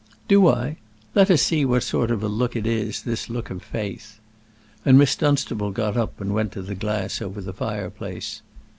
[0.27, 0.77] "Do I?
[1.13, 4.19] Let us see what sort of a look it is, this look of faith."
[4.83, 8.41] And Miss Dunstable got up and went to the glass over the fire place.